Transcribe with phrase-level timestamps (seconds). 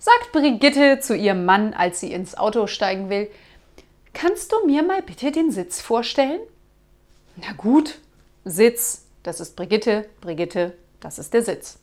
[0.00, 3.30] sagt Brigitte zu ihrem Mann, als sie ins Auto steigen will.
[4.12, 6.40] Kannst du mir mal bitte den Sitz vorstellen?
[7.36, 7.98] Na gut,
[8.44, 11.78] Sitz, das ist Brigitte, Brigitte, das ist der Sitz.